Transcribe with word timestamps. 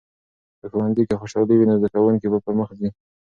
که 0.61 0.65
ښوونځي 0.71 1.03
کې 1.07 1.15
خوشالي 1.21 1.55
وي، 1.55 1.65
نو 1.69 1.75
زده 1.79 1.87
کوونکي 1.93 2.27
به 2.31 2.37
پرمخ 2.45 2.69
ځي. 2.79 2.89